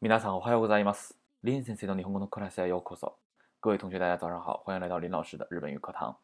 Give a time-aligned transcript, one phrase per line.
[0.00, 1.16] 皆さんおはようございます。
[1.44, 3.14] 林先生の日本語のクラスへようこそ。
[3.60, 6.16] 各位同学，大家早上好，欢迎来到林老师的日本语课堂。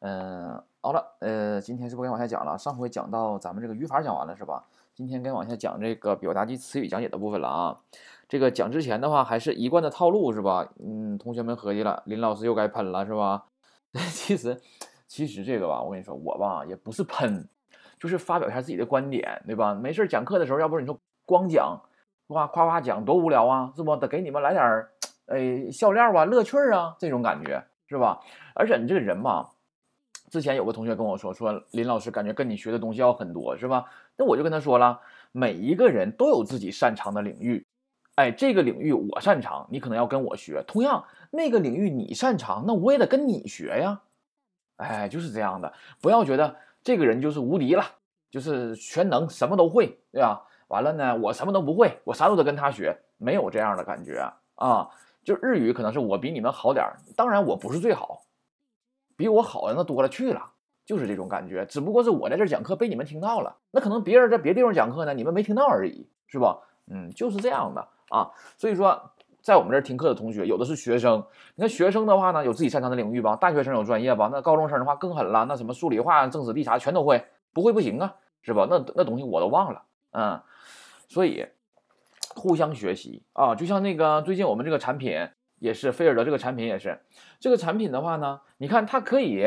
[0.00, 2.58] 嗯，好了，呃，今天是不该往下讲了。
[2.58, 4.64] 上回讲到咱们这个语法讲完了是吧？
[4.94, 7.80] 今天该往下讲这个表达及词语讲解的部分了啊。
[8.28, 10.68] 这个讲之前的话，还是一贯的套路是吧？
[10.78, 13.44] 嗯，同学们合计了，林老师又该喷了是吧？
[14.10, 14.60] 其实，
[15.06, 17.46] 其实这个吧，我跟你说，我吧也不是喷，
[17.98, 19.74] 就是发表一下自己的观点，对吧？
[19.74, 21.80] 没事讲课的时候，要不是你说光讲，
[22.27, 23.95] 哇，夸夸讲多无聊啊，是不？
[23.95, 24.91] 得给你们来点儿，
[25.27, 28.19] 哎，笑料啊，乐趣儿啊，这种感觉是吧？
[28.53, 29.47] 而且你这个人嘛，
[30.29, 33.85] 之前有个同学跟我说，说林老师感觉跟你学的东西要很多，是吧？
[34.17, 34.99] 那我就跟他说了，
[35.31, 37.65] 每一个人都有自己擅长的领域，
[38.15, 44.01] 哎，这个领域我擅长，你可能要跟我学；同样，那个领域你擅长，那我也得跟你学呀。
[44.75, 47.85] 哎，就是这样的，不要觉得这个人就是无敌了，
[48.29, 50.43] 就是全能，什么都会，对吧？
[50.67, 54.89] 完了呢，我什么都不会，我啥都得跟他学，没有这样的感觉啊。
[55.23, 58.23] 就日语可能是我比你们好点儿，当然我不是最好，
[59.17, 60.41] 比我好的那多了去了，
[60.85, 61.65] 就是这种感觉。
[61.65, 66.59] 只不过是我在这儿讲课被你们听到了，那可能别人在别地方讲课呢，你们没听到而已，是吧？
[66.89, 68.31] 嗯，就是这样的啊。
[68.57, 69.11] 所以说，
[69.41, 71.21] 在我们这儿听课的同学，有的是学生。
[71.55, 78.65] 你看学生的话呢，有自己擅长的领域吧，大学生有专业吧，那高中生的话更狠了，那什么数理化、政史地啥全都会，不会不行啊，是吧？
[78.69, 80.39] 那那东西我都忘了，嗯。
[81.07, 81.45] 所以
[82.35, 86.99] 互相学习啊，就像那个最近我们这个产品也是菲尔德这个产品也是，
[87.39, 89.43] 这个产品的话呢，你看它可以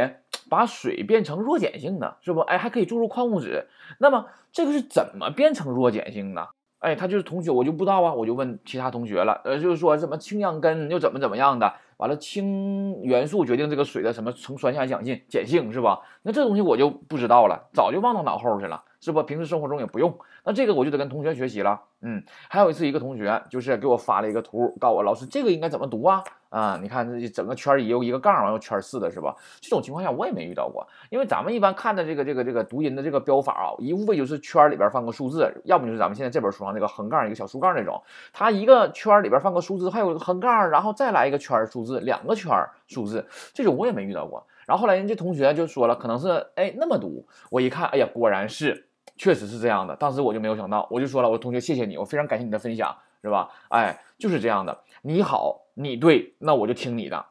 [0.48, 2.41] 把水变成弱碱性的，是不？
[2.41, 3.69] 哎，还可以注入矿物质。
[3.98, 6.48] 那么这个是怎么变成弱碱性的？
[6.80, 16.00] 哎，他就是同学，我就不知道啊，我就问其他同学了，呃，就是说什么氢氧根又怎么怎么样的，完了氢元素决定这个水的什么呈酸下碱性碱性是吧？
[16.22, 19.23] 那这东西我就不知道了，早就忘到脑后去了，是不？
[19.23, 21.81] 平时生活中也不用，那这个我就得跟同学学习了。
[22.03, 26.23] 嗯，还有一次一个同学就是给我发了一个图，告诉我老师这个应该怎么读啊？
[26.48, 29.37] 啊，你看这整个圈一有一个杠，完了圈四的是吧？
[29.61, 42.53] 这种情况下我也没遇到过，因为咱们一般看的这个这个这个读音的这个标法啊，一无非就是圈里边放个数字，要不就是咱们现在这本书上那个横杠一个小竖杠那种，它一个圈里边放个数字，还有一个横杠，然后再来一个圈数字，两个圈
[42.86, 44.45] 数字，这种我也没遇到过。
[44.67, 48.86] 然后后来人家同学就说了，可能是哎那么读，我一看，哎呀，果然是，
[49.20, 49.95] 确实是这样的。
[49.97, 53.51] 当时我就没有想到，我就说了，我同学谢谢你，我非常感谢你的分享，是吧？
[53.69, 55.67] 哎，就是这样的，你好。
[55.75, 57.25] 你对，那我就听你的；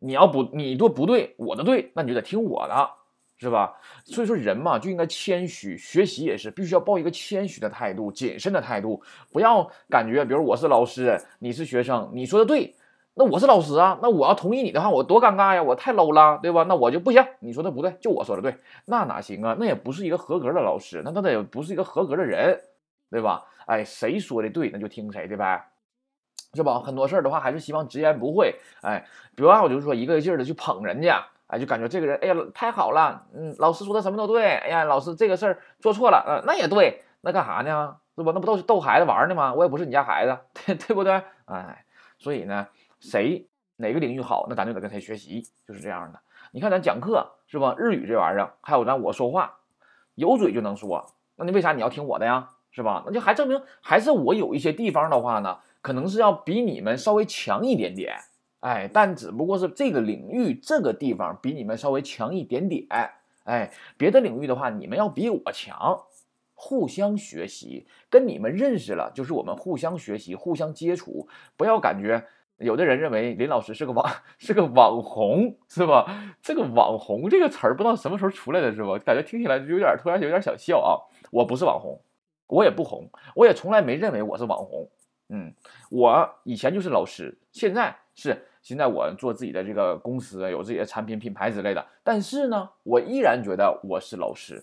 [0.00, 2.90] 你要不你做不对，我的对，那你就得听我的，
[3.38, 3.76] 是吧？
[4.04, 12.74] 所以说人嘛就应该谦虚，学习也是必须要抱一个谦虚的态度、谨慎的态度，不要感觉，比如我是老师，你是学生，你说的对，
[13.14, 16.64] 那我是老师啊，那我要同意你的话，我多尴尬呀，我太 low 了，对吧？
[16.68, 18.56] 那我就不行，你说的不对，就我说的对，
[18.86, 19.54] 那哪行啊？
[19.58, 22.58] 那也不是一个合格的老师，那他也不是一个合格的人，
[23.10, 23.44] 对吧？
[23.66, 25.68] 哎，谁说的对，那就听谁的呗。
[26.54, 26.80] 是吧？
[26.80, 28.54] 很多事儿的话，还是希望直言不讳。
[28.82, 34.56] 哎，比如啊，我就是说一个劲儿的去捧人家，哎，就感觉这个人，哎呀，太好了，嗯，老师说的什么都对。
[34.56, 37.96] 哎呀，老师这个事儿做错了，嗯，那也对，那干啥呢？
[38.16, 38.32] 是吧？
[38.34, 39.54] 那不都是逗孩子玩呢吗？
[39.54, 41.22] 我也不是你家孩子， 对对不对？
[41.46, 41.81] 哎，
[42.22, 42.68] 所以呢，
[43.00, 46.20] 谁哪个领域好，那咱就得跟谁学习，就是这样的。
[46.52, 47.74] 你看咱讲课是吧？
[47.76, 49.58] 日语这玩意儿，还有咱我说话，
[50.14, 52.50] 有嘴就能说，那你为啥你要听我的呀？
[52.70, 53.02] 是吧？
[53.04, 55.58] 那就还证明还是我有一些地方的话呢。
[55.82, 58.16] 可能是要比你们稍微强一点点，
[58.60, 62.86] 哎，但只不过是这个领域这个地方比你们稍微强一点点，
[63.42, 66.04] 哎，别的领域的话，你们要比我强，
[66.64, 72.24] 互相学习，跟你们认识了，就是我们互相学习，互相接触，不要感觉
[72.58, 74.08] 有的人认为林老师是个网
[74.38, 76.06] 是个网红，是吧？
[76.40, 78.96] 这个网红这个词儿不知道什么时候出来的，是吧？
[79.04, 80.94] 感觉听起来就有点突然有点想笑啊！
[81.32, 82.00] 我不是网红，
[82.46, 84.88] 我也不红，我也从来没认为我是网红。
[85.30, 85.52] 嗯，
[85.90, 91.84] 我以前就是老师，现在是现在我做自己的这个公司，有自己的产品品牌之类的。
[92.04, 94.62] 但是呢，我依然觉得我是老师，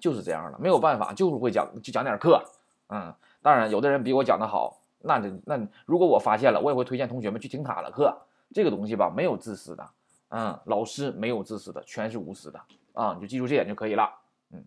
[0.00, 2.42] 就是这样的，没有办法，就是会讲就讲点课。
[2.88, 8.16] 嗯，当然有的人比我讲的好，那就那如果我发现了，我也会推荐同学们去听他的课。
[8.54, 9.88] 这个东西吧，没有自私的，
[10.30, 12.60] 嗯，老师没有自私的，全是无私的
[12.94, 14.10] 啊，你就记住这点就可以了。
[14.52, 14.64] 嗯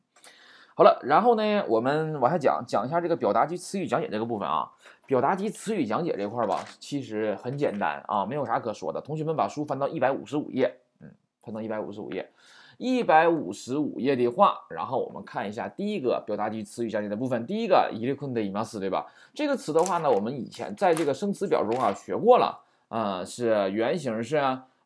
[0.74, 4.72] 好了，然后呢，我们往下讲讲一下这个表达及词语讲解这个部分啊。
[5.06, 9.01] 表达及词语讲解这块儿吧，其实很简单啊，没有啥可说的。
[9.01, 11.12] 同学们把书翻到一百五十五页，嗯，
[11.42, 12.31] 翻到一百五十五页，
[12.81, 17.47] 一百五十五页的话，然后我们看一下第一个表达及词语讲解的部分。
[17.47, 19.06] 第一个伊利坤的伊马斯，对吧？
[19.35, 24.37] 这个词的话呢，我们以前在这个生词表中啊学过了，啊，是原型是。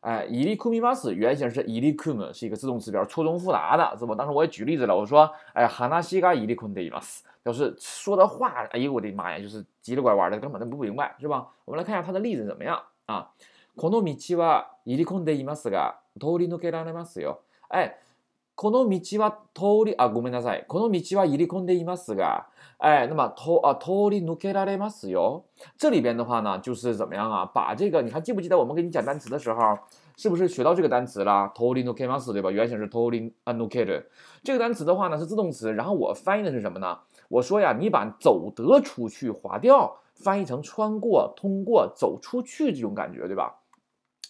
[0.01, 4.15] 哎，伊利库米马斯原型是伊利库姆，是一个自动词表，错综复杂的，是吧？
[4.15, 11.47] 当时我也举例子了，我说，哎，哈纳西嘎伊利坤德伊马斯， 表示说的话，哎呦我的妈呀，就是叽里拐弯的，根本都不明白，是吧？
[11.65, 13.29] 我们来看一下它的例子怎么样啊？
[13.77, 17.41] この道は入り込んでいますが、通り抜けられますよ。
[17.69, 17.95] 哎，
[18.55, 20.65] この道は通り啊，ごめんなさい。
[20.67, 22.45] この道は入り込んでいますが，
[22.79, 25.43] 哎，那么通啊通り抜けられますよ。
[25.77, 27.45] 这里边的话呢，就是怎么样啊？
[27.45, 29.77] 把这个，你还记不记得我们给你讲单词的时候，
[30.17, 31.51] 是不是学到这个单词了？
[31.55, 32.51] 通り抜けます，对吧？
[32.51, 34.05] 原型是通り啊抜ける。
[34.43, 36.99] 这个单词的话呢是自动词，然后我翻译的是什么呢？
[37.29, 43.55] 我说呀，你把走得出去划掉，翻译成穿过、通过、走出去这种感觉，对吧？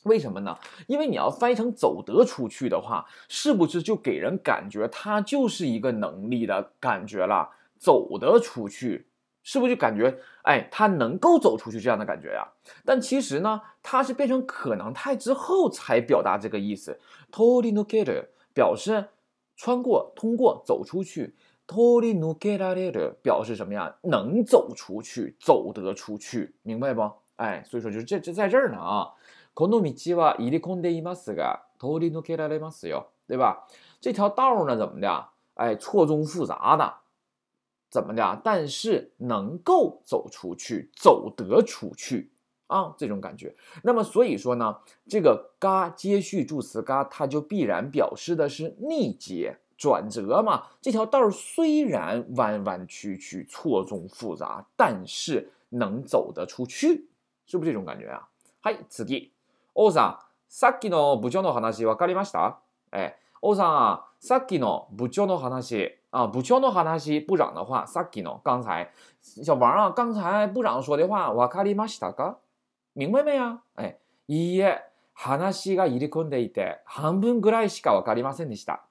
[0.05, 0.57] 为什么呢？
[0.87, 7.49] 因为你要翻译成走得出去的话，是不是就给人感觉它就是一个能力的感觉了？
[7.77, 9.07] 走得出去，
[9.43, 12.47] 是不是就感觉哎，他能够走出去这样的感觉呀？
[12.85, 16.99] 但其实呢，它是变成可能态之后才表达这个意思。
[17.31, 19.09] 通り抜ける表示
[19.55, 21.35] 穿过、通过、走出去。
[21.67, 23.95] 通り抜けられる表示什么呀？
[24.01, 27.09] 能走出去，走得出去，明白不？
[27.37, 29.09] 哎，所以说就是这这在这儿呢啊。
[29.55, 33.67] この道は入り込んでいますが、通り抜けられますよ，对吧？
[33.99, 35.27] 这条道呢，怎么的？
[35.55, 36.93] 哎，错综复杂的，
[37.89, 38.41] 怎么的？
[38.43, 42.31] 但是能够走出去，走得出去
[42.67, 43.53] 啊，这种感觉。
[43.83, 44.77] 那么所以说呢，
[45.07, 50.63] 这个嘎接续助词嘎，它就必然表示的是逆接转折嘛。
[50.81, 57.09] 这条道虽然弯弯曲曲、错综复杂，但是能走得出去，
[57.45, 58.29] 是不是这种感觉啊？
[58.61, 59.33] 嗨，此地。
[59.78, 60.18] 王さん、
[60.48, 62.56] さっきの部長の話分かりました？
[62.92, 68.88] 哎，王さん、さっきの部長の話啊，部長の話，部長的話，さっきの刚才，
[69.42, 72.38] 小王啊，刚才部長說的話分かりましたか？
[72.94, 73.60] 明白没有？
[73.76, 74.82] 哎，いいえ、
[75.12, 78.82] 話が入り込んでいて半分ぐらいしか分かりませんでした。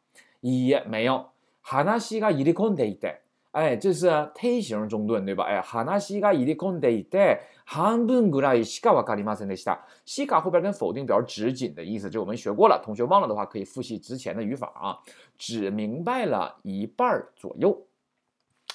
[0.44, 1.26] いいえ、没有。
[1.64, 3.25] 話が入り込んでいて。
[3.55, 5.45] 哎，这是推形中顿，对吧？
[5.45, 9.81] 哎，話が入り込んでいて半分ぐらいしかわかりませんでした。
[10.07, 12.81] しか后边跟否定表示只仅的意思，这我们学过了。
[12.81, 14.99] 同学忘了的话，可以复习之前的语法啊。
[15.37, 17.77] 只明白了一半左右，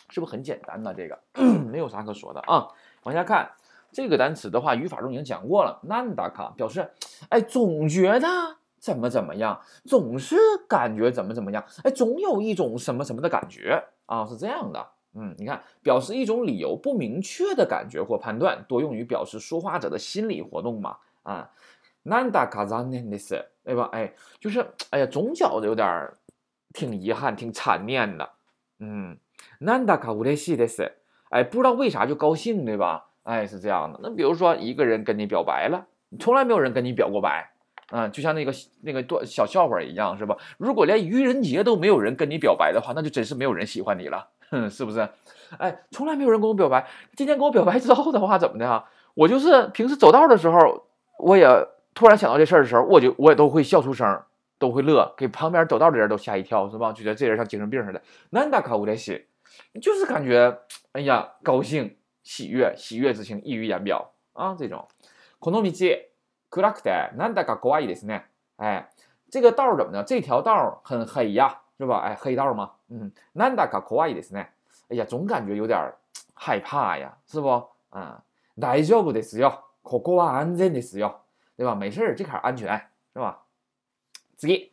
[0.10, 0.94] 是不是很简单呢？
[0.94, 1.18] 这个
[1.72, 2.68] 没有啥可说的啊。
[3.04, 3.50] 往下看
[3.94, 5.80] 这个单词的话，语法中已经讲过了。
[5.88, 6.92] なんだか表示，
[7.30, 8.27] 哎，总觉得
[8.80, 10.36] 怎么怎么样，总是
[10.68, 13.83] 感觉怎么怎么样，哎，总有一种什么什么的感觉。
[14.06, 21.50] 啊，是这样的，嗯，你看，表示一种理由不明确的感觉或判断，多用于表示说话者的心理活动嘛，啊，
[22.04, 23.89] なんだか残念です，对吧？
[23.92, 26.13] 哎，就是，哎呀，总觉得有点
[26.74, 28.30] 挺遗憾、挺残念的，
[28.77, 29.18] 嗯，
[29.60, 30.92] なんだか嬉しいです，
[31.30, 33.07] 哎，不知道为啥就高兴，对吧？
[33.24, 34.00] 哎，是这样的。
[34.04, 35.88] 那比如说一个人跟你表白了，
[36.19, 37.50] 从来没有人跟你表过白，
[37.90, 38.52] 嗯，就像那个
[38.82, 40.37] 那个段小笑话一样，是吧？
[40.58, 45.08] 如果连愚人节都没有人跟你表白的话，那就真是没有人喜欢你了，哼，是不是？
[45.58, 48.84] 哎，从来没有人跟我表白，今天跟我表白之后的话，怎么的啊？
[49.14, 50.87] 我就是平时走道的时候，
[51.19, 51.48] 我也
[51.92, 54.22] 突然想到这事儿的时候，我就我也都会笑出声，
[54.58, 56.92] 都会乐，给旁边走道的人都吓一跳，是吧？
[56.92, 58.00] 就觉得这人像精神病似的。
[58.31, 59.26] 难打卡乌雷西，
[59.82, 60.58] 就是感觉，
[60.92, 64.87] 哎呀，高兴、喜悦、喜悦之情溢于言表啊，这种。
[65.40, 66.10] この道。
[66.50, 68.24] 暗くてなんだか怖いですね。
[68.57, 68.88] 哎，
[69.30, 70.04] 这个道怎么呢？
[70.04, 72.00] 这条道很黑呀，是吧？
[72.00, 72.72] 哎，黑道吗？
[72.89, 74.48] 嗯，なんだか怖いですね。
[74.89, 75.94] 哎呀，总感觉有点
[76.33, 77.68] 害怕呀，是不？
[77.89, 78.24] 啊，
[78.57, 79.63] 大丈夫ですよ。
[79.81, 81.22] ここは安全ですよ，
[81.58, 81.75] 对吧？
[81.75, 82.67] 没事，这坎安全，
[83.13, 83.39] 是吧？
[84.38, 84.72] 次、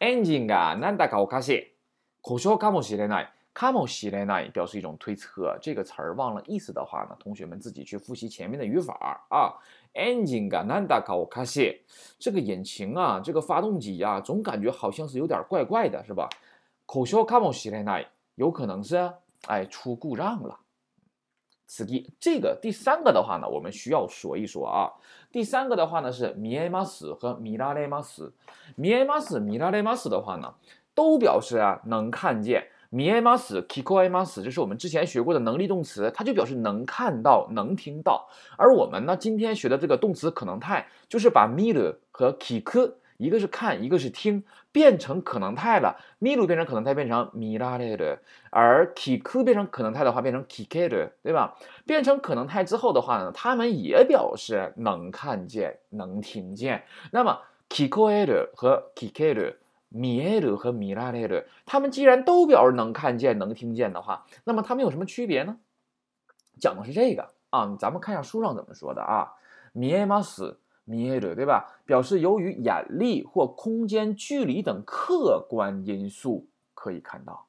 [0.00, 1.74] エンジンがなんだかおかしい。
[2.22, 3.30] 故障かもしれない。
[3.52, 9.54] かもしれない表示一种推测，这个词儿忘了意思的话呢，同学们自己去复习前面的语法啊。
[9.94, 11.80] engine がなんだかおかしい，
[12.18, 16.28] 这个引擎啊，这个发动机呀，总感觉好像是有点怪怪的，是吧？
[16.86, 19.12] 故障かもしれない，有可能是
[19.46, 20.58] 哎出故障了。
[21.66, 21.86] 次
[22.20, 24.92] 这个第三个的话呢，我们需要说一说啊。
[25.32, 28.32] 第三个的话呢是見えます和見られます。
[28.76, 30.54] 見えます見られます的话呢，
[30.94, 32.68] 都表示啊能看见。
[32.90, 38.28] 見えます、聞こえます，这是我们之前学过的能力动词，它就表示能看到、能听到。
[38.56, 45.96] 而我们呢，今天学的这个动词可能态，就是把見る和聞く，一个是看，一个是听，变成可能态了。
[46.20, 48.18] 見る变成可能态，变成見られる；
[48.50, 51.56] 而聞く变成可能态的话，变成聞ける，对吧？
[51.84, 56.84] 变成可能态之后的话呢，它们也表示能看见、能听见。
[57.10, 59.56] 那么聞こえる和聞ける。
[59.89, 65.57] 米埃勒和米拉雷勒，他们既然都表示能看见、能听见的话，那么他们有什么区别呢？
[66.59, 69.33] 讲的是这个啊，咱们看一下书上怎么说的啊。
[69.73, 71.79] 米埃马斯、米埃勒，对吧？
[71.85, 77.47] 表示由于眼力或空间距离等客观因素可以看到，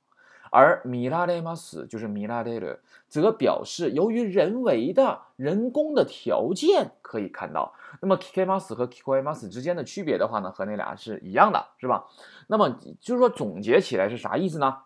[0.50, 2.78] 而米拉雷马斯就是米拉雷勒，
[3.08, 7.72] 则表示由于人为的人工的条件可以看到。
[8.00, 12.06] 那么 k i k 斯和 k i k o 马斯之间的区别的话呢，和那俩是一样的，是吧？
[12.48, 14.78] 那么就是说总结起来是啥意思呢？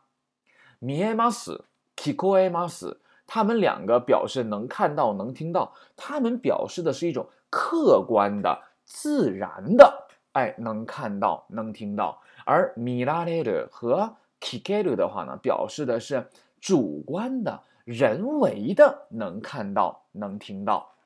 [0.78, 1.64] 米埃马斯、
[1.97, 12.21] k i k o 马斯，他们两个表示能看到、能听到，他们表示的是一种客观的、自然的，哎，能看到、能听到。
[12.44, 16.29] 而米拉雷勒和 k i k e 的话呢，表示的是
[16.61, 20.97] 主观的、人为的能看到、能听到，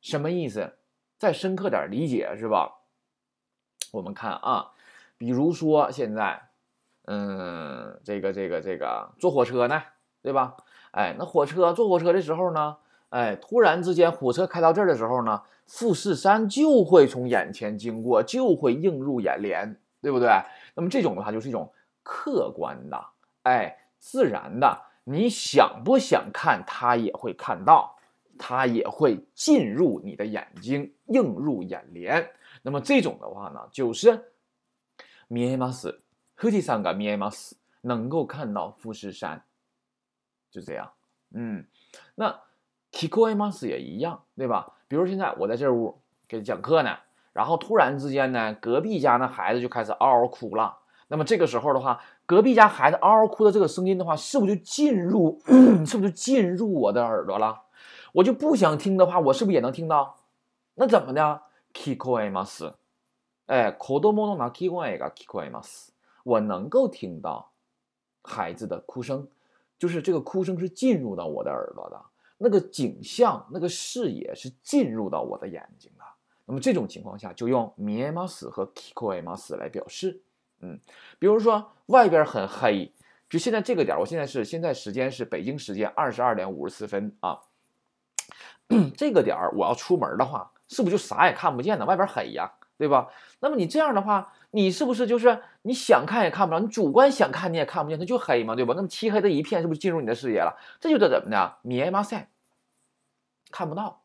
[0.00, 0.72] 什么意思？
[1.18, 2.78] 再深刻点理解是吧？
[3.92, 4.70] 我们看啊，
[5.18, 6.48] 比如说现在，
[7.04, 9.82] 嗯，这个这个这个坐火车呢，
[10.22, 10.56] 对吧？
[10.92, 12.78] 哎，那火车坐火车的时候呢，
[13.10, 20.28] 哎，突然之间火车开到这儿的时候呢，富士山就会从眼前经过，就会映入眼帘，对不对？
[20.74, 21.70] 那么这种的话就是一种。
[22.02, 23.04] 客观的，
[23.42, 27.96] 哎，自然的，你想不想看，它也会看到，
[28.38, 32.30] 它也会进入你的眼睛，映入眼帘。
[32.62, 34.32] 那么这种的话呢，就是
[35.28, 36.00] 米埃马斯，
[36.34, 39.44] 赫蒂三个米埃马斯能够看到富士山，
[40.50, 40.92] 就这样。
[41.34, 41.66] 嗯，
[42.14, 42.40] 那
[42.92, 44.74] Kiko 埃马斯也一样，对吧？
[44.86, 46.98] 比如现在我在这屋给讲课呢，
[47.32, 50.78] 然后突然之间呢，隔壁家那孩子就开始嗷嗷哭了。
[51.12, 55.38] 那么这个时候的话，隔壁家孩子嗷嗷哭的这个声音的话，是不是就进入，
[55.84, 57.64] 是不是就进入我的耳朵了？
[58.14, 60.16] 我就不想听的话，我是不是也能听到？
[60.76, 61.42] 那怎么的
[61.74, 62.72] ？Kiko e m a s
[63.44, 65.92] 哎，Kodomo no naki ga Kiko e m a s
[66.24, 67.52] 我能够听到
[68.22, 69.28] 孩子的哭声，
[69.78, 72.00] 就是这个哭声是进入到我的耳朵的，
[72.38, 76.04] 那个景象、那个视野是进入到我的眼睛的。
[76.46, 80.22] 那么这种情况下，就用 Miemas 和 Kiko e m a s 来表示。
[80.62, 80.80] 嗯，
[81.18, 82.92] 比如说外边很黑，
[83.28, 87.40] 就现在这个点我现在是现在时间是北京时间二十二点五十四分啊。
[88.96, 91.84] 这个点我要出门的话，是不是就啥也看不见呢？
[91.84, 93.10] 外边黑呀，对吧？
[93.40, 96.60] 那么你这样的话，你是不是就是你想看也看不着？
[96.60, 98.72] 你主观想看你也看不见，它就黑嘛，对吧？
[98.74, 100.56] 那么漆黑的一片，是不是进入你的视野了？
[100.80, 101.56] 这就叫怎么的？
[101.62, 102.30] 米埃马塞
[103.50, 104.02] 看不到，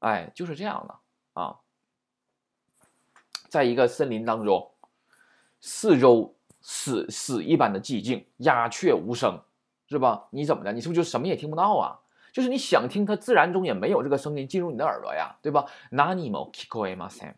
[0.00, 1.58] 哎，就是这样的啊。
[3.48, 4.72] 在一个森林当中。
[5.59, 9.39] 四周死死一般的寂静，鸦雀无声，
[9.87, 10.27] 是吧？
[10.31, 10.73] 你怎么的？
[10.73, 11.99] 你是不是就什么也听不到啊？
[12.31, 15.65] 就是你想听，它自然中也没有这个声音进入你的耳朵呀，对吧？
[15.91, 17.33] 哪里も聞こえません，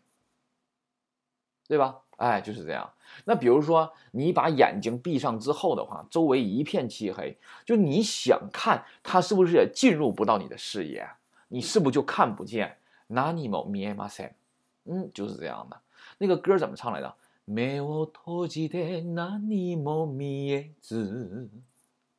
[1.68, 1.96] 对吧？
[2.16, 2.90] 哎，就是这样。
[3.26, 7.36] 那比如说你把眼睛闭上之后的话，周围一片漆黑，
[7.66, 11.06] 就你想看，它是不是也进入不到你的视野？
[11.48, 12.78] 你是不是就看不见？
[13.08, 14.32] 哪里も見えません。
[14.84, 15.78] 嗯，就是这样的。
[16.18, 17.14] 那个歌怎么唱来着？
[17.50, 21.48] 目を閉じて何も見えず，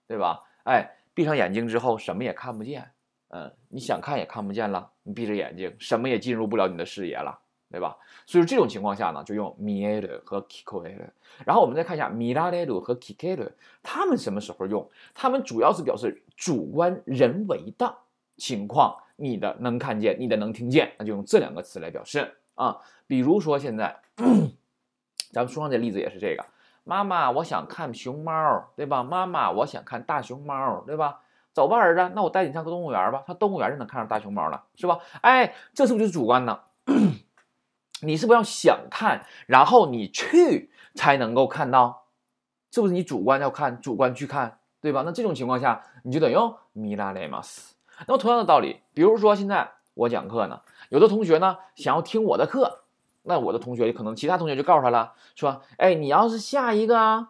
[0.07, 0.39] 对吧？
[0.63, 2.89] 哎，闭上眼睛之后什么也看不见，
[3.27, 4.89] 嗯，你想看也看不见了。
[5.03, 7.37] 你闭着眼睛，什么也进入不了你的视野了，
[7.69, 7.97] 对吧？
[8.25, 11.09] 所以说这种情况下呢，就用見える和聞こえる。
[11.45, 13.51] 然后我们再看一下見られる和聞ける，
[13.83, 14.89] 他们什么时候用？
[15.13, 17.93] 他们主要是表示主观人为的
[18.37, 22.77] 情况，你的能看见，你的能听见，那就用这两个词来表示啊。
[23.07, 23.99] 比如说现在。
[25.32, 26.44] 咱们书上的例子也是这个，
[26.84, 29.02] 妈妈，我想看熊猫，对吧？
[29.02, 31.20] 妈妈，我想看大熊猫，对吧？
[31.52, 35.00] 走吧，儿子，那我带你上个动物园吧，上动物园就能看上大熊猫了，是吧？
[35.22, 36.60] 哎，这是不是就是主观呢？
[38.02, 42.04] 你是不是要想看，然后你去才能够看到？
[42.70, 45.02] 是不是你主观要看，主观去看，对吧？
[45.04, 47.74] 那这种情况下，你就得用米拉雷马斯。
[48.06, 52.81] 那么同样的道理，比如说现在我讲课呢，有的同学呢想要听我的课。
[53.23, 57.27] 那我的同学可能其他同学就告诉他了，说：“哎，你要是下一个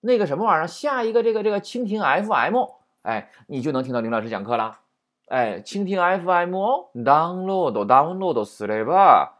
[0.00, 2.56] 那个什么玩意儿，下一个这个这个蜻蜓 FM，
[3.02, 4.80] 哎，你就能听到林老师讲课了。
[5.26, 9.32] 哎，蜻蜓 FM，download download すれば、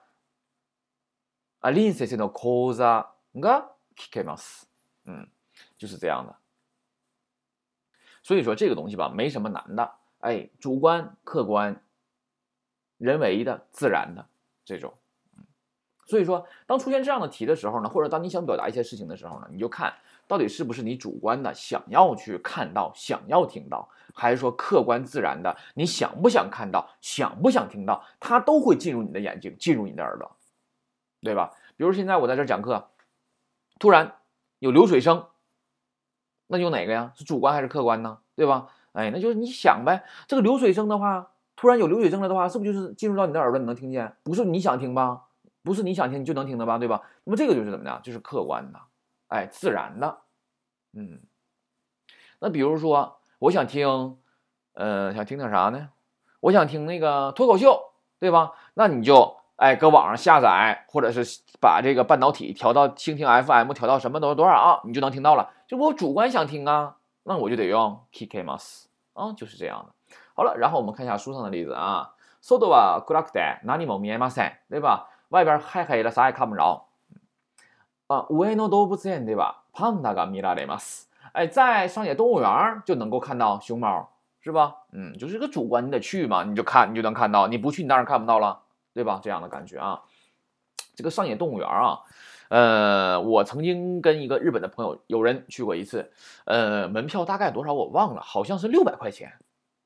[1.61, 4.64] あ、林先生の講座が聞けます。
[5.05, 5.29] 嗯，
[5.76, 6.37] 就是这样的。
[8.23, 9.93] 所以说这个东西吧，没什么难的。
[10.19, 11.83] 哎，主观、客观、
[12.99, 14.26] 人为的、自然的
[14.64, 14.95] 这种。”
[16.06, 19.94] 所以说，当出现这样的题的时候呢，或者当你想表达一些事情的时候呢，你就看
[20.28, 30.32] 到底是不是你主观的想要去看到、想要听到，还是说客观自然的你想不想看到、想不想听到，它都会进入你的眼睛、进入你的耳朵，
[31.22, 31.52] 对吧？
[31.76, 32.90] 比如现在我在这讲课，
[33.80, 34.14] 突然
[34.60, 35.26] 有流水声，
[36.48, 37.12] 那有哪个呀？
[37.16, 38.20] 是主观还是客观呢？
[38.36, 38.70] 对吧？
[38.94, 40.04] 哎，那就是你想呗。
[40.28, 44.16] 这个流水声的话，突然有流水声了的话，是不是就是进入到你的耳朵，你能听见？
[44.24, 45.24] 不是你想听吧？
[45.64, 47.02] 不是你想听就能听的吧，对吧？
[47.25, 48.00] 那么这个就是怎么样？
[48.02, 48.81] 就是客观的，
[49.29, 50.19] 哎，自然的，
[50.93, 51.21] 嗯。
[52.40, 54.17] 那比如说，我想听，
[54.73, 55.90] 呃，想听听啥呢？
[56.40, 58.52] 我想听那个脱口秀，对吧？
[58.75, 65.52] 那你就哎，搁网上下载，或者是把这个半导体调到蜻蜓 FM，调到什么多多少啊，你就能听到了。
[65.69, 70.17] 就我主观想听啊，那我就得用 KKmas 啊，就是这样的。
[70.35, 72.14] 好了，然后我们看一下书上的例子啊。
[72.43, 75.11] 外は暗くて何も見えません，对吧？
[75.35, 76.88] 外边太黑了，啥也看不着。
[78.09, 81.09] 啊，上野動物園ではパンダが見られます。
[81.33, 84.09] 哎，在上野动物园就能够看到熊猫，
[84.40, 84.75] 是吧？
[84.90, 87.47] 嗯，就是个主观，你得去嘛，你就看，你就能看到。
[87.47, 88.62] 你不去，你当然看不到了，
[88.93, 89.21] 对吧？
[89.23, 90.02] 这样的感觉啊。
[90.97, 92.00] 这个上野动物园啊，
[92.49, 96.11] 呃，我曾经跟一个日本的朋友有人去过一次，
[96.47, 99.35] 呃，门票大概多少我忘了，好像是六百块钱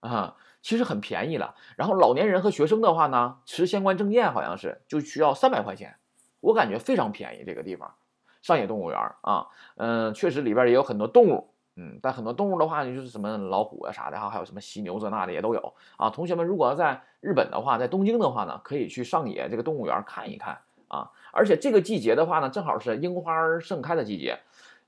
[0.00, 0.34] 啊。
[0.61, 5.95] 其实很便宜了，然后老年人和学生的话呢，持相关证件好像是就需要三百块钱，
[6.41, 7.43] 我感觉非常便宜。
[7.45, 7.95] 这个地方，
[8.41, 9.47] 上野动物园啊，
[9.77, 16.09] 嗯，确实里边也有很多动物，嗯，但很多动物的话呢，就是什么老虎啊啥的哈，还有什么犀牛这那的也都有啊。
[16.09, 21.09] 同学们如果要在日本的话，在东京的话呢，可以去上野这个动物园看一看啊。
[21.31, 24.39] 而且这个季节的话呢，正好是樱花盛开的季节，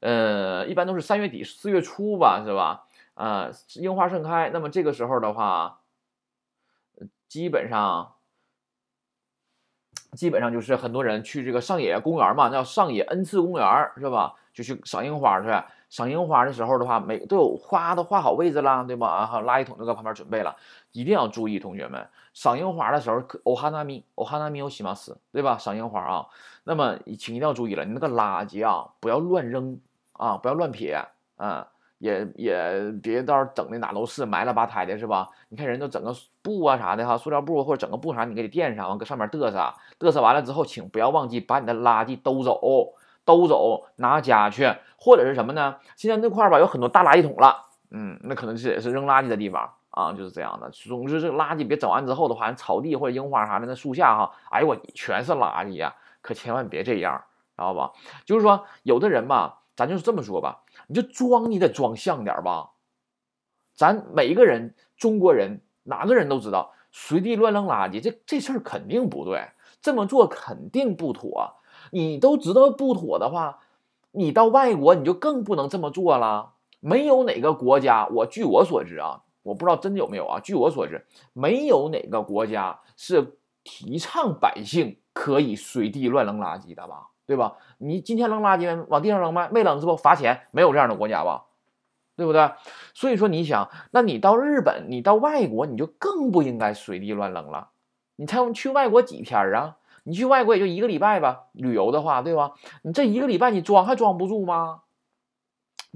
[0.01, 2.88] 呃，一般都是三月底四月初吧，是吧？
[3.21, 5.81] 呃，樱花盛开，那么这个时候的话，
[7.28, 8.14] 基本上，
[10.12, 14.35] 基本上就是很多人去这个上野公园嘛，叫上野恩赐公园，是吧？
[14.52, 15.49] 就去赏樱花去。
[15.88, 19.07] 赏樱花的时候的话，每都有花都画好位置了，对吧？
[19.07, 20.55] 啊，垃圾桶都搁旁边准备了，
[20.93, 25.57] 一定要注意，同学们，赏樱花的时候，お花見、お花見をします，对吧？
[25.57, 26.26] 赏樱花啊，
[26.64, 29.81] 那么请一定要注意了，你那个垃圾啊，不要乱扔
[30.12, 31.02] 啊，不要乱撇，
[31.37, 31.69] 啊。
[32.01, 35.29] 也也别到时候整的哪都是埋了吧胎的，是吧？
[35.50, 42.60] 你看人都整个布啊啥的哈，塑料布或者整个布啥，你给垫上，完搁上面嘚瑟，嘚瑟完了之后，请不要忘记把你的垃圾兜走，
[43.24, 45.75] 兜走拿家去，或者是什么呢？
[45.96, 50.72] 现在那块儿吧有很多大垃圾桶了，嗯，那可能是也是扔垃圾的地方啊，就是这样的。
[50.72, 55.93] 总之这个垃圾别整完之后的话，草地或者樱花啥的那树下哈，哎呦我全是垃圾呀，
[56.24, 57.23] 可千万别这样，
[57.56, 57.91] 知道吧？
[58.26, 59.60] 就是说有的人吧。
[59.73, 60.60] 咱就是这么说吧，
[60.91, 62.71] 你就装，你得装像点吧。
[63.73, 69.51] 咱每一个人，中国人哪个人都知道，随地乱扔垃圾，这这事儿肯定不对，
[69.82, 71.56] 这么做肯定不妥。
[71.91, 73.60] 你都知道不妥的话，
[74.12, 76.56] 你到外国你就更不能这么做了。
[76.82, 80.41] 没有哪个国家，我据我所知啊，我不知道真的有没有啊。
[80.41, 87.08] 据我所知，没有哪个国家是提倡百姓可以随地乱扔垃圾的吧？
[87.32, 87.56] 对吧？
[87.78, 89.48] 你今天扔垃圾往地上扔吗？
[89.54, 89.96] 没扔是不？
[89.96, 90.41] 罚钱？
[90.52, 91.46] 没有这样的国家吧？
[92.17, 92.52] 对不对？
[92.94, 97.70] 所以说你想，那你到日本，你到外国，你就更不应该随地乱扔了。
[98.17, 99.78] 你才去外国几天啊？
[100.04, 102.52] 你去外国也就一个礼拜吧，旅游的话，对吧？
[102.82, 104.82] 你这一个礼拜你装还装不住吗？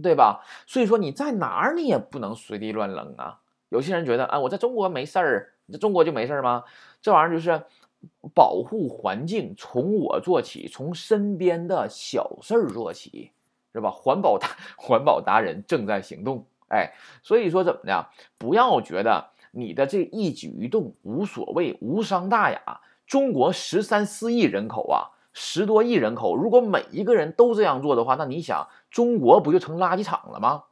[0.02, 0.46] 对吧？
[0.66, 3.42] 所以说你在哪儿你也不能随地乱扔啊。
[3.68, 6.64] 有些人觉得啊，我在中国没事儿，这中国就没事儿吗？
[7.02, 7.66] 这玩意儿就是。
[8.34, 13.32] 保护环境从我做起，从身边的小事儿做起，
[13.74, 13.90] 是吧？
[13.92, 18.08] 环保达 环保达人正在行动，哎，所以说怎么的？
[18.38, 22.82] 不要觉得你的这一举一动无所谓、无伤大雅。
[23.08, 30.64] 中国十三四亿人口啊，十多亿人口，如果每一个人都这样做的话，那你想，中国不就成垃圾场了吗？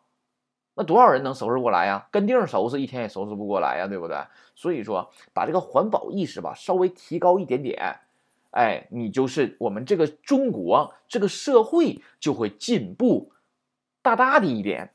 [0.75, 2.07] 那多少人能收拾过来呀？
[2.11, 4.17] 跟腚收拾一天也收拾不过来呀，对不对？
[4.55, 7.99] 所以说，把这个环保意识吧稍微提高一点点，
[8.51, 13.31] 哎，你就是我们这个中国这个社会就会进步
[14.01, 14.91] 大大的一点，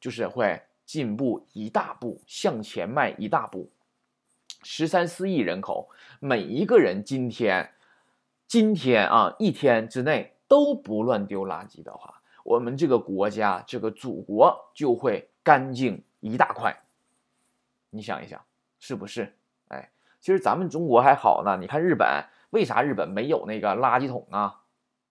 [0.00, 3.70] 就是会进步一大步，向前迈一大步。
[4.62, 7.72] 十三四亿人口，每一个人今天
[8.48, 12.22] 今天啊一天之内都不乱丢垃圾的话。
[12.44, 16.76] 我们这个国家，这个祖国就会干净一大块。
[17.90, 18.40] 你想一想，
[18.78, 19.34] 是不是？
[19.68, 21.56] 哎，其实咱们中国还好呢。
[21.58, 24.60] 你看日本，为啥日本没有那个垃圾桶啊？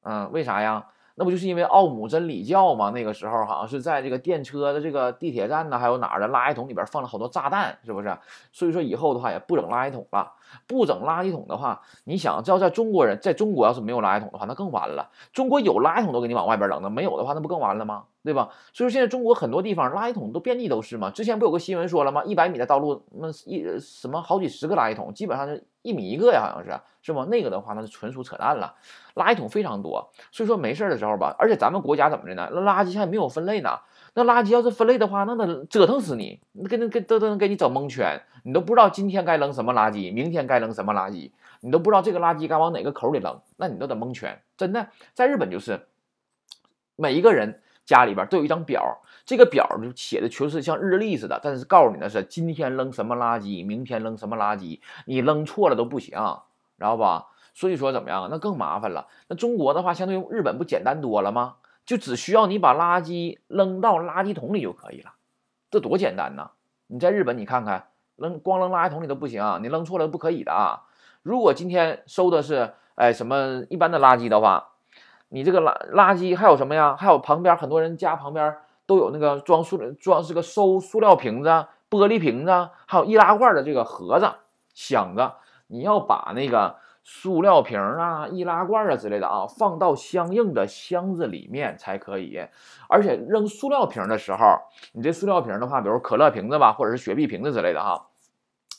[0.03, 0.87] 嗯，为啥呀？
[1.15, 2.89] 那不就是因为奥姆真理教吗？
[2.89, 8.17] 那个时候好像是在这个电车的这个地铁站呢，还有哪儿的垃圾桶里边放了好多炸弹，是不是？
[8.52, 10.32] 所以说以后的话也不整垃圾桶了。
[10.67, 15.10] 不整垃圾桶的话，你想，要在中国人在中国要是没有垃圾桶的话，那更完了。
[15.32, 18.06] 中国有垃圾桶都给你往外边扔那，没有的话那不更完了吗？
[18.23, 18.49] 对吧？
[18.71, 21.12] 所以说现在中国很多地方垃圾桶都遍地都是嘛。
[21.12, 22.23] 之前不有个新闻说了吗？
[22.23, 27.27] 一百米的道路，那一什么好几十个垃圾桶，基本上就一米一个呀，好像是是吗？
[27.29, 28.75] 那个的话那是纯属扯淡了。
[29.15, 32.49] 垃圾桶非常多，所以说没事的时候吧，而且咱们国家怎么的呢？
[32.53, 33.79] 那垃圾还没有分类呢。
[34.15, 41.31] 那垃圾要是分类的话，那得折腾死你，那给那给都都能给你整蒙圈，你都不知道今天该扔什么垃圾，明天该扔什么垃圾，
[41.62, 44.39] 你都不知道这个垃圾该往哪个口里扔，那你都得蒙圈。
[44.55, 45.88] 真的，在日本就是
[46.95, 56.17] 每一个人家里边都有一张表，这个表就写的全是像日历似的，但是告诉你的是今天扔什么垃圾，明天扔什么垃圾，你扔错了都不行，
[56.77, 57.27] 知道吧？
[57.53, 58.29] 所以说怎么样？
[58.31, 59.07] 那更麻烦了。
[59.27, 61.55] 那中国的话，相对于日本不简单多了吗？
[61.85, 65.11] 就只需要你把垃圾扔到垃圾桶里就可以了，
[65.69, 66.51] 这多简单呐！
[66.87, 70.83] 你在日本你看看，扔光扔垃圾桶里都不行，你扔错了不可以的啊。
[71.23, 74.69] 如果今天收的是哎什么一般的垃圾的话，
[75.33, 76.95] 你这个垃垃圾还有什么呀？
[76.95, 81.49] 还有旁边很多人家旁边都有那个装塑装这个收塑料瓶子、
[81.89, 84.31] 玻璃瓶子，还有易拉罐的这个盒子、
[84.75, 85.31] 箱子，
[85.67, 86.77] 你要把那个。
[87.05, 92.39] 塑料瓶啊、易拉罐啊之类的啊，放到相应的箱子里面才可以。
[92.87, 94.57] 而且扔塑料瓶的时候，
[94.93, 98.07] 你这塑料瓶的话，比如可乐瓶子吧，或者是雪碧瓶子之类的哈，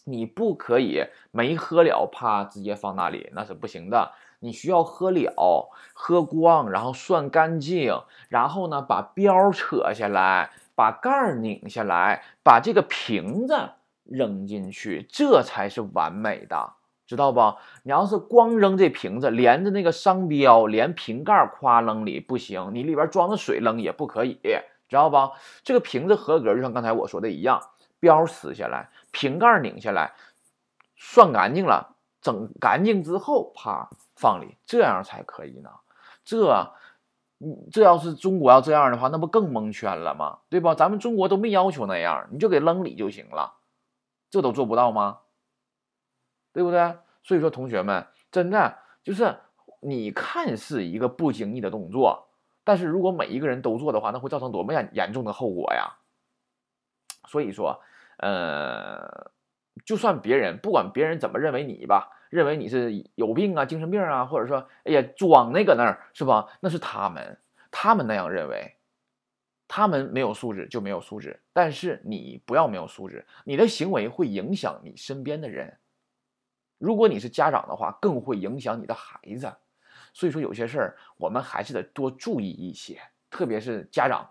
[0.06, 4.12] 你不可以没喝了啪直接放那里，那是不行的。
[4.44, 13.70] 你需要喝了，喝光，然后涮干净，然后呢把标扯下来，把盖拧下来，把这个瓶子
[14.04, 16.74] 扔进去，这才是完美的。
[17.06, 17.54] 知道不？
[17.82, 24.40] 你要是光扔这瓶子，连着那个商标，连瓶盖夸扔里不行，你里边装的水扔也不可以，
[24.88, 25.16] 知道不？
[25.62, 27.60] 这个瓶子合格，就像刚才我说的一样，
[28.00, 30.12] 标撕下来，瓶盖拧下来，
[30.96, 35.70] 涮干净了，整干净之后，啪放里，这样才可以呢。
[36.24, 36.72] 这，
[37.38, 40.38] 你这要是中国要这样的话，那不更蒙圈了吗？
[40.48, 40.74] 对吧？
[40.74, 43.58] 咱们中国都没要求那样，你就给扔里就行了，
[44.30, 45.20] 这都做不到吗？
[46.52, 46.96] 对不对？
[47.22, 49.36] 所以说，同学们，真的就是
[49.80, 52.28] 你看似一个不经意的动作，
[52.64, 55.98] 但是如果每一个人都做的话，那会造成多么严严重的后果呀！
[57.26, 57.80] 所以说，
[58.18, 59.30] 呃，
[59.84, 66.48] 就算别人不管别人怎么认为你吧，认为你是有病啊、精神病啊，或者说，哎呀，装那个那儿是吧？
[66.58, 67.38] 那是他们，
[67.70, 68.74] 他们那样认为，
[69.68, 75.78] 他们没有素质就没有素质，但是你不要没有素质，你的行为会影响你身边的人。
[76.78, 79.54] 如果你是家长的话，更会影响你的孩子，
[80.12, 84.28] 所以说有些事儿我们还是得多注意一些，特别是家长，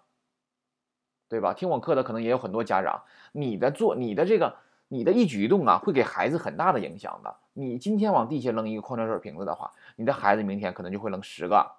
[1.30, 1.54] 对吧？
[1.54, 4.58] 听我课的可能也有很多家长，你的做你的这个
[4.89, 7.34] 你的一举一动啊，会给孩子很大的影响的。
[7.54, 11.72] 你今天往地下扔一个矿泉水瓶子的话，你的孩子明天可能就会扔十个。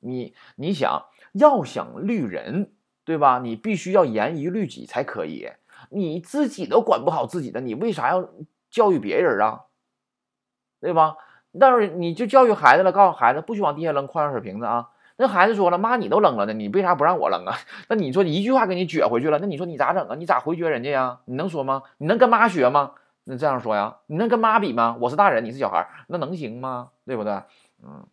[0.00, 2.72] 你你想要想绿人，
[3.04, 3.38] 对吧？
[3.38, 5.50] 你必须要严于律己才可以。
[5.90, 8.28] 你自己都管不好自己的，你为啥要
[8.70, 9.62] 教育别人啊？
[10.80, 11.16] 对吧？
[11.58, 14.88] 但是你就教育孩子了，告诉孩子不许往地下扔矿泉水瓶子啊。
[15.16, 17.54] 那孩子说了，妈，你都扔了呢，你为啥不让我扔啊？
[17.88, 20.16] 那你说一句话给你撅回去了，那你说你咋整啊？
[20.16, 21.20] 你咋回绝人家呀？
[21.26, 21.82] 你能说吗？
[21.98, 22.94] 你能跟妈学吗？
[23.24, 23.98] 那这样说呀？
[24.06, 24.96] 你能跟妈比吗？
[25.00, 26.90] 我是大人，你是小孩，那能行吗？
[27.04, 27.32] 对不对？
[27.82, 28.06] 嗯，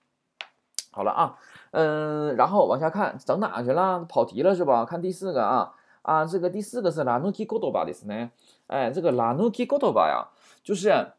[0.91, 1.37] 好了啊，
[1.71, 4.05] 嗯，然后往下看，整哪去了？
[4.07, 4.85] 跑题了是吧？
[4.85, 8.31] 看第四个啊啊，这个第四个是拉努基戈多巴的是呢？
[8.67, 10.27] 哎，这个拉努基戈多巴呀，
[10.63, 11.13] 就是。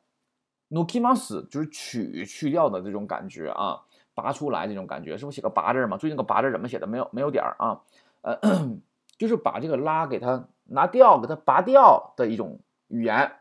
[0.72, 3.80] n o k i m a s 就是取去掉的这种感觉啊，
[4.14, 5.96] 拔出来这种感觉，是不是写个拔字嘛？
[5.96, 6.86] 最近个拔字怎么写的？
[6.86, 7.80] 没有没有点儿啊？
[8.22, 8.38] 呃，
[9.18, 13.32] 就是把这个拉给它拿掉，给它拔掉的一种语言，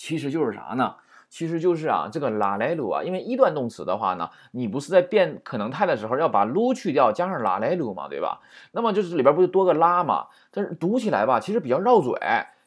[0.00, 0.94] 其实就是啥呢？
[1.28, 8.40] 其实就是啊，这个拉来鲁啊，因为一段动词的话呢，你不是在变可能态的时候要把撸去掉，加上拉来鲁嘛，对吧？
[8.72, 10.28] 那么就是里边不就多个拉嘛？
[10.50, 12.14] 但是读起来吧，其实比较绕嘴。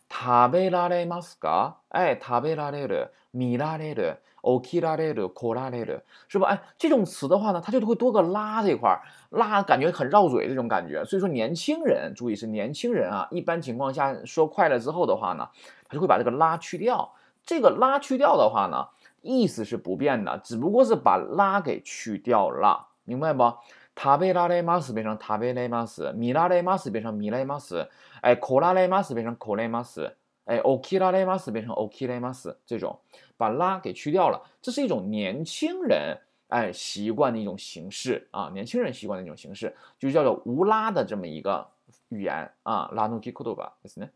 [0.08, 3.10] 塔贝拉雷马斯嘎，哎，塔贝拉雷的。
[3.32, 6.50] 米拉雷的，OK 拉雷的，K 拉雷的，是吧？
[6.50, 11.04] 哎，这种词的话呢，它就会多个拉这块儿，拉感觉很绕嘴这种感觉。
[11.04, 15.50] 所以说年轻人注意是年轻人啊，一般情况下说快了之后的话呢，
[15.88, 17.12] 他就会把这个拉去掉。
[17.45, 18.89] 这个拉去掉的话呢，
[19.23, 23.53] 意思是不变的，只不过是把拉给去掉了，明白不？
[23.95, 27.89] 塔贝拉雷马斯变成塔贝雷马斯，米拉雷马斯变成米雷马斯，
[28.21, 30.15] 哎，K 拉雷马斯变成 K 雷马斯。
[30.45, 32.99] 哎，OK 拉雷马斯变成 OK 拉马斯，这种
[33.37, 36.17] 把拉给去掉了，这是一种年轻人
[36.47, 41.67] 哎习惯的一种形式啊，年轻人习惯的一种形式，就叫做无拉的这么一个
[42.09, 42.89] 语言啊。
[42.95, 44.09] 拉努基库多巴ですね。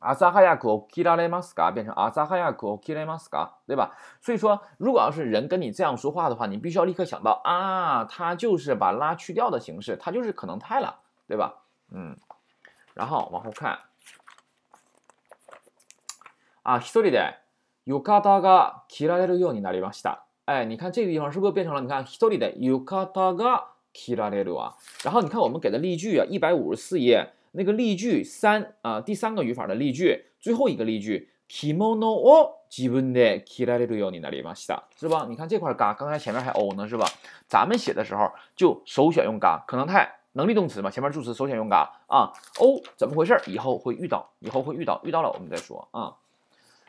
[0.00, 3.96] 阿萨哈亚克 OK 拉雷马斯嘎变成阿萨哈亚克 OK 拉马斯嘎，对吧？
[4.20, 11.54] 所以说，如果要是人跟你这样说话的话，你必须要立刻想到啊，他就是把拉去掉的形式，他就是可能态了，对吧？
[11.90, 12.16] 嗯，
[12.94, 13.78] 然后往后看。
[16.62, 17.36] 啊，一人で
[17.84, 20.24] 浴衣が着られるようになりました。
[20.46, 21.80] 哎，你看这个地方是不是变成了？
[21.80, 23.06] 你看一人で浴衣
[23.36, 24.74] が着られる啊。
[25.04, 35.26] 然后你看我们给的例句啊，一百五十四页 那个例句三啊，第三个语法的例句，最后一个例句，着物を自分で着られるようになりました，是吧？
[35.28, 37.06] 你看这块嘎，刚才前面还 o 呢，是吧？
[37.48, 42.32] 咱们写的时候就首选用嘎，可能态 能力动词嘛，前面助词首选用嘎啊。
[42.58, 43.40] 哦，怎么回事？
[43.46, 46.16] 以后会遇到，以后会遇到，遇到了我们再说啊。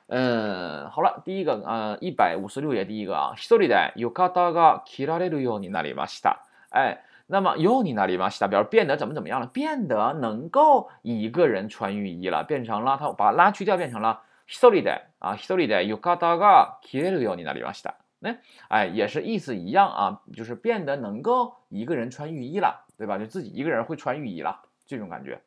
[0.07, 6.45] 嗯，好了，第一个呃，一百五十六页第一个啊，一人で浴衣が着られるようになりました。
[6.69, 9.47] 哎， 那么ようになりました，表示变得怎么怎么样了？
[9.47, 17.95] 变得能够一个人穿浴衣了，变成了他把拉去掉，变成了一人で啊，一人で浴衣が着れるようになりました。
[18.19, 18.37] 那
[18.69, 23.17] 哎，也是意思一样啊，就是变得能够一个人穿浴衣了，对吧？
[23.17, 25.41] 就自己一个人会穿浴衣了，这种感觉。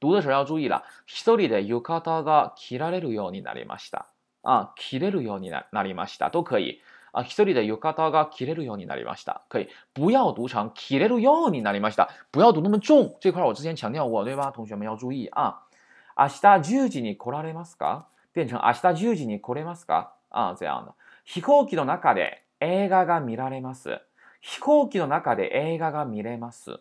[0.00, 4.06] 读的时候要注意了，一人で浴衣が着られるようになりました。
[4.42, 6.80] 啊，着れるようになりました都可以。
[7.18, 9.68] 啊，一人で浴衣が着れるようになりました，可以。
[9.94, 13.16] 不要读成着れるようになりました，不要读那么重。
[13.20, 14.50] 这块我之前强调过，对吧？
[14.50, 15.62] 同学们要注意啊。
[16.16, 18.04] 明日10時に来られますか？
[18.32, 20.12] 变成明日10時に来れますか？
[20.30, 20.94] 啊，这样的。
[21.24, 24.00] 飛行機の中で映画が見られます。
[24.40, 26.80] 飛行機の中で映画が見れます，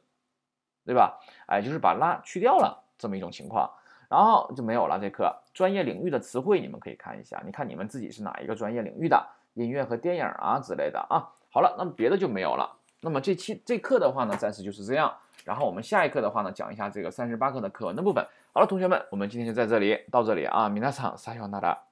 [0.86, 1.20] 对吧？
[1.48, 2.84] 哎，就是把拉去掉了。
[2.98, 3.70] 这么一种情况，
[4.10, 5.00] 然后就没有了。
[5.00, 9.28] 这课专业领域的词汇你们可以看一下，你看你们自己是哪一个专业领域的，
[9.65, 11.29] 音乐和电影啊之类的啊。
[11.51, 12.71] 好了，那么别的就没有了。
[13.01, 15.13] 那么这期这课的话呢，暂时就是这样。
[15.45, 18.27] 然后我们下一课的话呢，讲一下这个三十八课的课文的部分。
[18.53, 20.69] 好了，同学们，我们今天就在这里到这里啊。
[20.69, 21.88] 米娜桑撒由那达。